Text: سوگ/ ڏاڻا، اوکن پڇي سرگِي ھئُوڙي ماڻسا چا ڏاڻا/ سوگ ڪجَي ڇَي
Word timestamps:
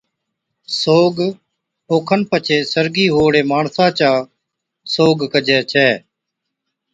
سوگ/ 0.81 1.17
ڏاڻا، 1.19 1.39
اوکن 1.91 2.21
پڇي 2.29 2.57
سرگِي 2.71 3.05
ھئُوڙي 3.13 3.41
ماڻسا 3.51 3.85
چا 3.89 3.93
ڏاڻا/ 4.13 4.29
سوگ 4.93 5.17
ڪجَي 5.33 5.59
ڇَي 5.71 5.89